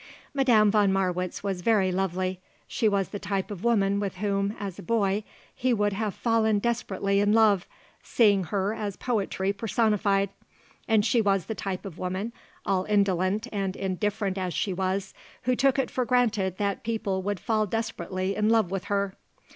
[0.33, 2.39] Madame von Marwitz was very lovely.
[2.67, 6.57] She was the type of woman with whom, as a boy, he would have fallen
[6.57, 7.67] desperately in love,
[8.01, 10.31] seeing her as poetry personified.
[10.87, 12.33] And she was the type of woman,
[12.65, 17.39] all indolent and indifferent as she was, who took it for granted that people would
[17.39, 19.13] fall desperately in love with her.